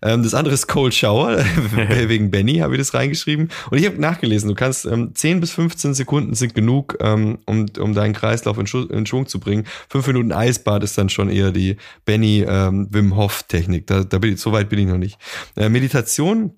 [0.00, 1.38] Ähm, das andere ist Cold Shower,
[2.06, 3.50] wegen Benny habe ich das reingeschrieben.
[3.70, 7.66] Und ich habe nachgelesen, du kannst ähm, 10 bis 15 Sekunden sind genug, ähm, um,
[7.78, 9.64] um deinen Kreislauf in, in, Schwung zu bringen.
[9.88, 13.86] Fünf Minuten Eisbad ist dann schon eher die Benny ähm, Wim Hof Technik.
[13.86, 15.18] Da, da bin ich, so weit bin ich noch nicht.
[15.56, 16.52] Äh, Meditation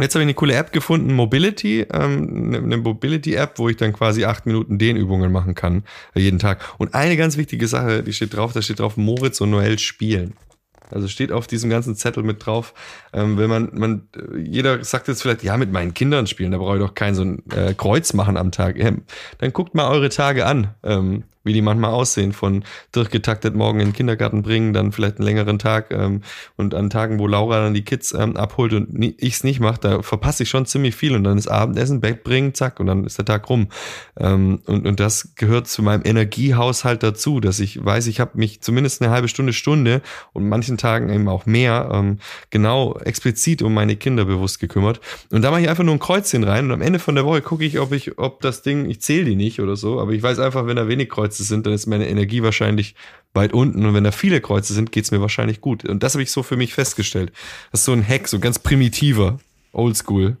[0.00, 3.92] Jetzt habe ich eine coole App gefunden, Mobility, ähm, eine ne Mobility-App, wo ich dann
[3.92, 5.84] quasi acht Minuten Dehnübungen machen kann,
[6.16, 6.74] äh, jeden Tag.
[6.78, 10.34] Und eine ganz wichtige Sache, die steht drauf, da steht drauf, Moritz und Noel spielen.
[10.90, 12.74] Also steht auf diesem ganzen Zettel mit drauf,
[13.12, 16.76] ähm, wenn man, man, jeder sagt jetzt vielleicht, ja, mit meinen Kindern spielen, da brauche
[16.76, 18.78] ich doch kein so ein äh, Kreuz machen am Tag.
[18.78, 19.02] Ähm,
[19.38, 20.74] dann guckt mal eure Tage an.
[20.82, 25.26] Ähm, wie die manchmal aussehen, von durchgetaktet morgen in den Kindergarten bringen, dann vielleicht einen
[25.26, 26.22] längeren Tag ähm,
[26.56, 29.78] und an Tagen, wo Laura dann die Kids ähm, abholt und nie, ich's nicht mache,
[29.80, 33.04] da verpasse ich schon ziemlich viel und dann ist Abendessen, Bett bringen, zack und dann
[33.04, 33.68] ist der Tag rum.
[34.18, 38.62] Ähm, und, und das gehört zu meinem Energiehaushalt dazu, dass ich weiß, ich habe mich
[38.62, 40.00] zumindest eine halbe Stunde, Stunde
[40.32, 45.00] und manchen Tagen eben auch mehr ähm, genau explizit um meine Kinder bewusst gekümmert.
[45.30, 47.42] Und da mache ich einfach nur ein Kreuzchen rein und am Ende von der Woche
[47.42, 50.22] gucke ich, ob ich, ob das Ding, ich zähle die nicht oder so, aber ich
[50.22, 52.94] weiß einfach, wenn da wenig Kreuz Kreuze sind, dann ist meine Energie wahrscheinlich
[53.34, 53.84] weit unten.
[53.84, 55.84] Und wenn da viele Kreuze sind, geht es mir wahrscheinlich gut.
[55.84, 57.32] Und das habe ich so für mich festgestellt.
[57.72, 59.38] Das ist so ein Hack, so ganz primitiver,
[59.72, 60.36] oldschool.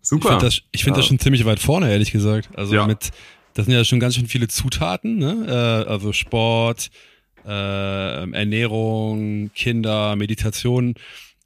[0.00, 0.24] Super.
[0.24, 1.00] Ich finde das, ich find ja.
[1.00, 2.48] das schon ziemlich weit vorne, ehrlich gesagt.
[2.56, 2.86] Also ja.
[2.86, 3.10] mit,
[3.52, 5.44] das sind ja schon ganz schön viele Zutaten, ne?
[5.46, 6.90] Äh, also Sport,
[7.46, 7.50] äh,
[8.32, 10.94] Ernährung, Kinder, Meditation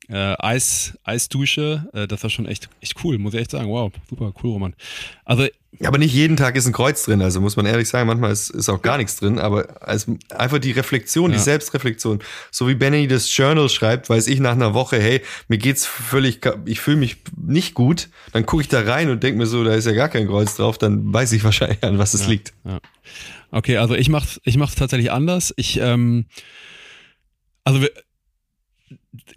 [0.09, 3.69] äh, Eis, Eisdusche, äh, das war schon echt, echt cool, muss ich echt sagen.
[3.69, 4.75] Wow, super cool, Roman.
[5.25, 5.47] Also
[5.85, 8.51] aber nicht jeden Tag ist ein Kreuz drin, also muss man ehrlich sagen, manchmal ist,
[8.51, 11.37] ist auch gar nichts drin, aber als, einfach die Reflexion, ja.
[11.37, 15.59] die Selbstreflexion, so wie Benny das Journal schreibt, weiß ich nach einer Woche, hey, mir
[15.59, 19.47] geht's völlig, ich fühle mich nicht gut, dann gucke ich da rein und denke mir
[19.47, 22.23] so, da ist ja gar kein Kreuz drauf, dann weiß ich wahrscheinlich, an was es
[22.23, 22.55] ja, liegt.
[22.65, 22.79] Ja.
[23.51, 25.55] Okay, also ich mach's, ich mach's tatsächlich anders.
[25.57, 26.27] Ich, ähm,
[27.65, 27.87] also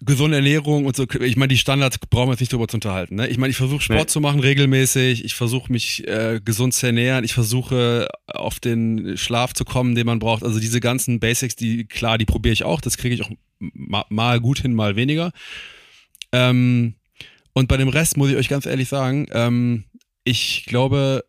[0.01, 3.15] gesunde Ernährung und so, ich meine, die Standards brauchen wir jetzt nicht drüber zu unterhalten.
[3.15, 3.27] Ne?
[3.27, 4.05] Ich meine, ich versuche Sport nee.
[4.07, 9.53] zu machen regelmäßig, ich versuche mich äh, gesund zu ernähren, ich versuche auf den Schlaf
[9.53, 10.43] zu kommen, den man braucht.
[10.43, 14.05] Also diese ganzen Basics, die klar, die probiere ich auch, das kriege ich auch ma
[14.09, 15.31] mal gut hin, mal weniger.
[16.31, 16.95] Ähm,
[17.53, 19.85] und bei dem Rest muss ich euch ganz ehrlich sagen, ähm,
[20.23, 21.23] ich glaube,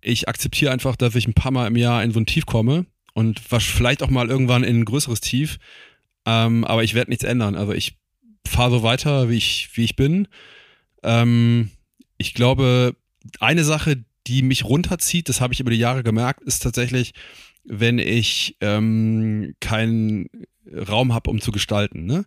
[0.00, 2.86] ich akzeptiere einfach, dass ich ein paar Mal im Jahr in so ein Tief komme
[3.14, 5.58] und was vielleicht auch mal irgendwann in ein größeres Tief
[6.26, 7.54] ähm, aber ich werde nichts ändern.
[7.54, 7.98] Also ich
[8.46, 10.28] fahre so weiter, wie ich, wie ich bin.
[11.02, 11.70] Ähm,
[12.18, 12.96] ich glaube,
[13.40, 17.12] eine Sache, die mich runterzieht, das habe ich über die Jahre gemerkt, ist tatsächlich,
[17.64, 20.28] wenn ich ähm, keinen
[20.88, 22.06] Raum habe, um zu gestalten.
[22.06, 22.24] Ne?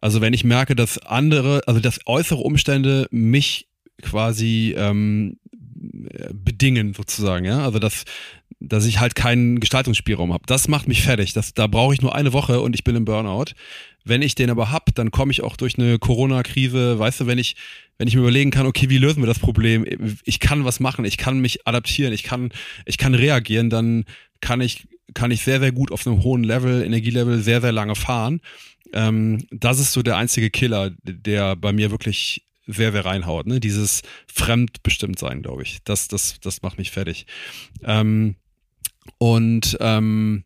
[0.00, 3.68] Also wenn ich merke, dass andere, also dass äußere Umstände mich
[4.00, 5.38] quasi ähm,
[6.32, 7.64] bedingen sozusagen, ja.
[7.64, 8.04] Also dass,
[8.68, 10.44] dass ich halt keinen Gestaltungsspielraum habe.
[10.46, 11.32] Das macht mich fertig.
[11.32, 13.52] Das, da brauche ich nur eine Woche und ich bin im Burnout.
[14.04, 17.38] Wenn ich den aber hab, dann komme ich auch durch eine Corona-Krise, weißt du, wenn
[17.38, 17.56] ich,
[17.98, 19.86] wenn ich mir überlegen kann, okay, wie lösen wir das Problem?
[20.24, 22.50] Ich kann was machen, ich kann mich adaptieren, ich kann,
[22.84, 24.04] ich kann reagieren, dann
[24.40, 27.94] kann ich, kann ich sehr, sehr gut auf einem hohen Level, Energielevel sehr, sehr lange
[27.94, 28.40] fahren.
[28.92, 33.46] Ähm, das ist so der einzige Killer, der bei mir wirklich sehr, sehr reinhaut.
[33.46, 33.60] Ne?
[33.60, 35.78] Dieses fremdbestimmt sein, glaube ich.
[35.84, 37.26] Das, das, das macht mich fertig.
[37.82, 38.36] Ähm,
[39.18, 40.44] und ähm,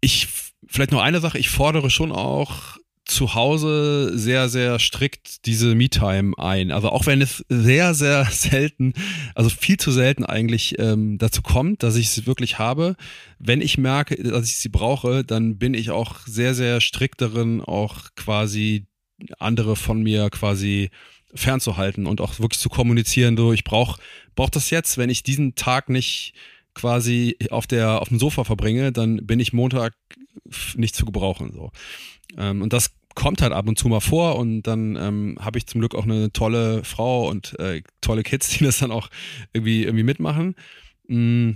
[0.00, 0.28] ich,
[0.66, 2.78] vielleicht noch eine Sache, ich fordere schon auch
[3.10, 6.70] zu Hause sehr, sehr strikt diese Me-Time ein.
[6.70, 8.92] Also auch wenn es sehr, sehr selten,
[9.34, 12.96] also viel zu selten eigentlich ähm, dazu kommt, dass ich sie wirklich habe.
[13.38, 17.60] Wenn ich merke, dass ich sie brauche, dann bin ich auch sehr, sehr strikt darin,
[17.60, 18.86] auch quasi
[19.38, 20.90] andere von mir quasi
[21.34, 24.00] fernzuhalten und auch wirklich zu kommunizieren, so ich brauche
[24.34, 26.32] brauch das jetzt, wenn ich diesen Tag nicht
[26.80, 29.94] quasi auf der auf dem Sofa verbringe, dann bin ich Montag
[30.74, 31.70] nicht zu gebrauchen so.
[32.38, 35.66] Ähm, und das kommt halt ab und zu mal vor und dann ähm, habe ich
[35.66, 39.10] zum Glück auch eine tolle Frau und äh, tolle Kids, die das dann auch
[39.52, 40.54] irgendwie irgendwie mitmachen.
[41.08, 41.52] Mm,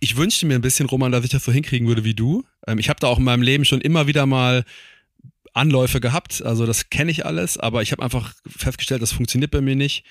[0.00, 2.44] ich wünschte mir ein bisschen, Roman, dass ich das so hinkriegen würde wie du.
[2.66, 4.64] Ähm, ich habe da auch in meinem Leben schon immer wieder mal
[5.52, 9.60] Anläufe gehabt, also das kenne ich alles, aber ich habe einfach festgestellt, das funktioniert bei
[9.60, 10.04] mir nicht.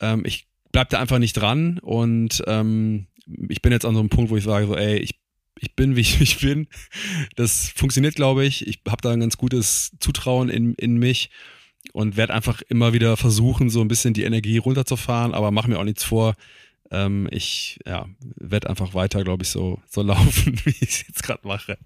[0.00, 3.06] Ähm, ich bleib da einfach nicht dran und ähm,
[3.48, 5.14] ich bin jetzt an so einem Punkt, wo ich sage so, ey, ich,
[5.60, 6.68] ich bin, wie ich, ich bin.
[7.36, 8.66] Das funktioniert, glaube ich.
[8.66, 11.30] Ich habe da ein ganz gutes Zutrauen in, in mich
[11.92, 15.78] und werde einfach immer wieder versuchen, so ein bisschen die Energie runterzufahren, aber mach mir
[15.78, 16.34] auch nichts vor.
[16.94, 18.04] Ähm, ich ja,
[18.36, 21.78] werde einfach weiter, glaube ich, so, so laufen, wie ich es jetzt gerade mache.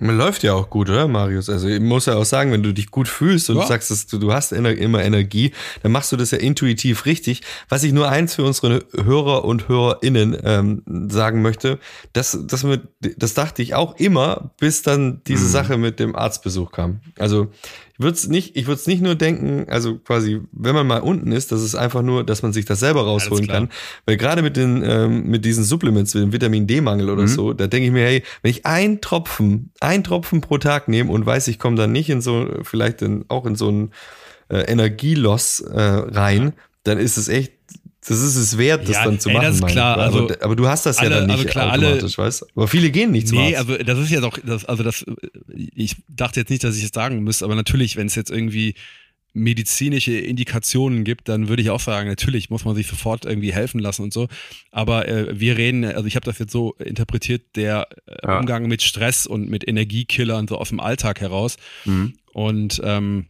[0.00, 1.48] Man läuft ja auch gut, oder, Marius?
[1.48, 3.66] Also ich muss ja auch sagen, wenn du dich gut fühlst und ja.
[3.66, 5.52] sagst, dass du, du hast immer Energie,
[5.84, 7.42] dann machst du das ja intuitiv richtig.
[7.68, 11.78] Was ich nur eins für unsere Hörer und HörerInnen ähm, sagen möchte,
[12.12, 15.50] das, das, mit, das dachte ich auch immer, bis dann diese mhm.
[15.50, 17.00] Sache mit dem Arztbesuch kam.
[17.16, 17.52] Also
[17.98, 21.32] würde es nicht, ich würde es nicht nur denken, also quasi, wenn man mal unten
[21.32, 23.68] ist, das ist einfach nur, dass man sich das selber rausholen kann.
[24.06, 27.28] Weil gerade mit den, ähm, mit diesen Supplements, mit dem Vitamin D-Mangel oder mhm.
[27.28, 31.10] so, da denke ich mir, hey, wenn ich ein Tropfen, ein Tropfen pro Tag nehme
[31.10, 33.90] und weiß, ich komme dann nicht in so, vielleicht in, auch in so ein
[34.48, 37.52] äh, Energieloss äh, rein, dann ist es echt
[38.06, 39.46] das ist es wert, das ja, dann zu ey, machen.
[39.46, 39.96] Das ist klar.
[39.96, 42.46] Also, aber, aber, du hast das alle, ja dann nicht also klar, automatisch, alle, weißt
[42.56, 45.04] Aber viele gehen nicht Nee, also das ist ja doch, das, also das,
[45.54, 48.74] ich dachte jetzt nicht, dass ich es sagen müsste, aber natürlich, wenn es jetzt irgendwie
[49.34, 53.78] medizinische Indikationen gibt, dann würde ich auch sagen, natürlich muss man sich sofort irgendwie helfen
[53.78, 54.28] lassen und so.
[54.72, 58.38] Aber äh, wir reden, also ich habe das jetzt so interpretiert, der äh, ja.
[58.38, 61.56] Umgang mit Stress und mit Energiekillern so aus dem Alltag heraus.
[61.84, 62.14] Mhm.
[62.34, 63.26] Und ähm,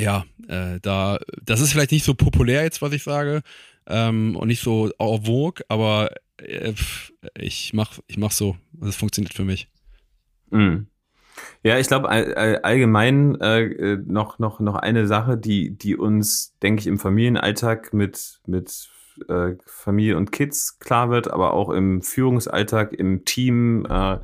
[0.00, 3.42] ja, äh, da, das ist vielleicht nicht so populär jetzt, was ich sage,
[3.86, 6.72] ähm, und nicht so en vogue, aber äh,
[7.34, 8.56] ich mach, ich mach so.
[8.72, 9.68] Das funktioniert für mich.
[10.50, 10.86] Mhm.
[11.62, 16.80] Ja, ich glaube all, allgemein äh, noch noch noch eine Sache, die die uns, denke
[16.80, 18.90] ich, im Familienalltag mit mit
[19.28, 24.18] äh, Familie und Kids klar wird, aber auch im Führungsalltag, im Team, äh,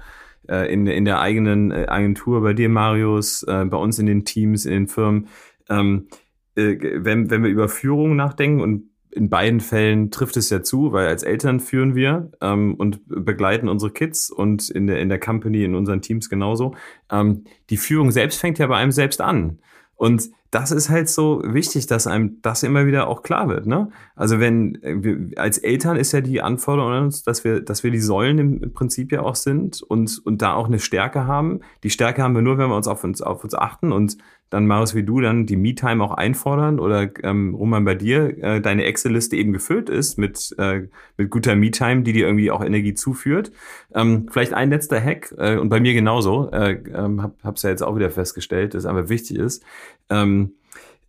[0.48, 4.24] äh in in der eigenen äh, Agentur, bei dir Marius, äh, bei uns in den
[4.24, 5.28] Teams, in den Firmen.
[5.68, 6.08] Ähm,
[6.56, 8.84] äh, wenn wenn wir über Führung nachdenken und
[9.18, 13.68] in beiden Fällen trifft es ja zu, weil als Eltern führen wir ähm, und begleiten
[13.68, 16.76] unsere Kids und in der, in der Company, in unseren Teams genauso.
[17.10, 19.58] Ähm, die Führung selbst fängt ja bei einem selbst an.
[19.96, 23.66] Und das ist halt so wichtig, dass einem das immer wieder auch klar wird.
[23.66, 23.90] Ne?
[24.14, 27.90] Also wenn wir, als Eltern ist ja die Anforderung an uns, dass wir, dass wir
[27.90, 31.60] die Säulen im Prinzip ja auch sind und, und da auch eine Stärke haben.
[31.82, 34.16] Die Stärke haben wir nur, wenn wir uns auf uns, auf uns achten und
[34.50, 38.60] dann Marius wie du dann die Me-Time auch einfordern oder ähm, Roman bei dir äh,
[38.60, 42.94] deine Excel-Liste eben gefüllt ist mit, äh, mit guter Me-Time, die dir irgendwie auch Energie
[42.94, 43.52] zuführt.
[43.94, 47.70] Ähm, vielleicht ein letzter Hack äh, und bei mir genauso, äh, ähm, hab, hab's ja
[47.70, 49.62] jetzt auch wieder festgestellt, dass aber wichtig ist.
[50.08, 50.52] Ähm,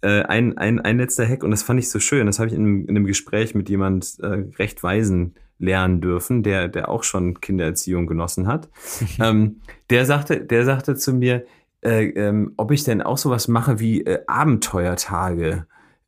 [0.02, 2.56] äh, ein, ein, ein letzter Hack und das fand ich so schön, das habe ich
[2.56, 7.42] in, in einem Gespräch mit jemand äh, recht weisen lernen dürfen, der, der auch schon
[7.42, 8.70] Kindererziehung genossen hat.
[9.20, 9.58] ähm,
[9.90, 11.46] der sagte, der sagte zu mir,
[11.82, 15.66] äh, ähm, ob ich denn auch sowas mache wie äh, Abenteuertage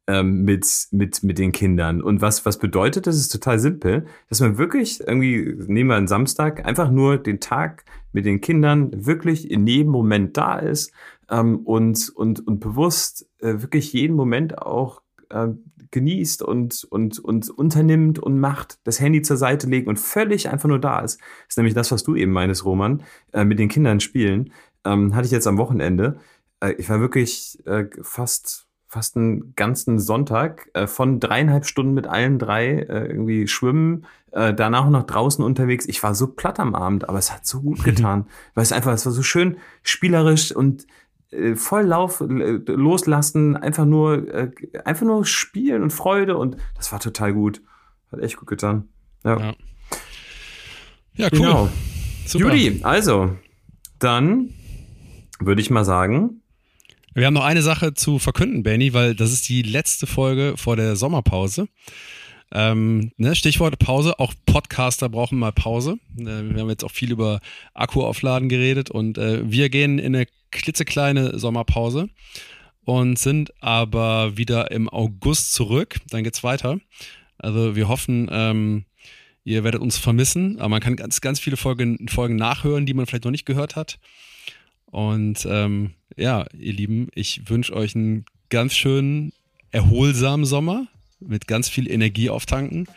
[0.08, 2.02] ähm, mit, mit, mit den Kindern.
[2.02, 6.08] Und was, was bedeutet, das ist total simpel, dass man wirklich irgendwie, nehmen wir einen
[6.08, 10.92] Samstag, einfach nur den Tag mit den Kindern wirklich in jedem Moment da ist
[11.30, 15.48] ähm, und, und, und bewusst äh, wirklich jeden Moment auch äh,
[15.92, 20.70] genießt und, und, und unternimmt und macht, das Handy zur Seite legen und völlig einfach
[20.70, 21.20] nur da ist.
[21.20, 23.04] Das ist nämlich das, was du eben meinst, Roman,
[23.34, 24.52] äh, mit den Kindern spielen
[24.86, 26.20] ähm, hatte ich jetzt am Wochenende.
[26.60, 32.08] Äh, ich war wirklich äh, fast fast einen ganzen Sonntag äh, von dreieinhalb Stunden mit
[32.08, 35.86] allen drei äh, irgendwie schwimmen, äh, danach noch draußen unterwegs.
[35.88, 38.92] Ich war so platt am Abend, aber es hat so gut getan, weil es einfach,
[38.92, 40.88] es war so schön spielerisch und
[41.32, 44.52] äh, voll Lauf äh, loslassen, einfach nur äh,
[44.84, 47.62] einfach nur spielen und Freude und das war total gut,
[48.12, 48.90] hat echt gut getan.
[49.24, 49.54] Ja, ja,
[51.14, 51.40] ja cool.
[51.40, 51.70] Genau.
[52.26, 52.54] Super.
[52.54, 53.38] Judy, also
[54.00, 54.54] dann
[55.46, 56.42] würde ich mal sagen.
[57.14, 60.76] Wir haben noch eine Sache zu verkünden, Benny, weil das ist die letzte Folge vor
[60.76, 61.68] der Sommerpause.
[62.54, 65.98] Ähm, ne, Stichwort Pause, auch Podcaster brauchen mal Pause.
[66.18, 67.40] Äh, wir haben jetzt auch viel über
[67.74, 72.10] Akkuaufladen geredet und äh, wir gehen in eine klitzekleine Sommerpause
[72.84, 75.98] und sind aber wieder im August zurück.
[76.10, 76.80] Dann geht's weiter.
[77.38, 78.86] Also wir hoffen, ähm,
[79.44, 83.06] ihr werdet uns vermissen, aber man kann ganz, ganz viele Folgen, Folgen nachhören, die man
[83.06, 83.98] vielleicht noch nicht gehört hat.
[84.92, 89.34] Und ähm, ja, ihr Lieben, ich wünsche euch einen ganz schönen,
[89.72, 90.88] erholsamen Sommer
[91.20, 92.88] mit ganz viel Energie auftanken.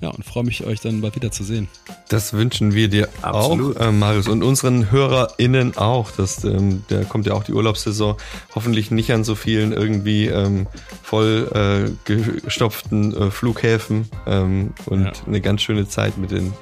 [0.00, 1.68] Ja, und freue mich, euch dann bald wieder zu sehen.
[2.08, 3.76] Das wünschen wir dir Absolut.
[3.76, 6.10] auch, äh, Marius, und unseren HörerInnen auch.
[6.10, 8.16] Das, ähm, da kommt ja auch die Urlaubssaison.
[8.54, 10.66] Hoffentlich nicht an so vielen irgendwie ähm,
[11.02, 15.12] voll äh, gestopften äh, Flughäfen ähm, und ja.
[15.26, 16.52] eine ganz schöne Zeit mit, den,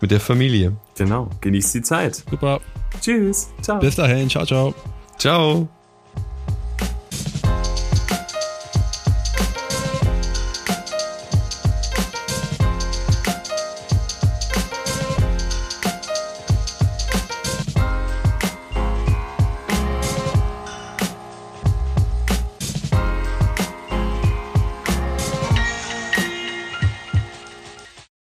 [0.00, 0.76] mit der Familie.
[0.96, 2.22] Genau, genießt die Zeit.
[2.30, 2.60] Super.
[3.00, 3.48] Tschüss.
[3.62, 3.80] Ciao.
[3.80, 4.28] Bis dahin.
[4.28, 4.74] Ciao, ciao.
[5.18, 5.68] Ciao.